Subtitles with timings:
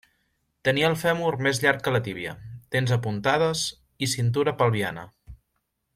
[0.67, 2.33] Tenia el fèmur més llarg que la tíbia,
[2.77, 3.67] dents apuntades
[4.07, 5.05] i cintura pelviana.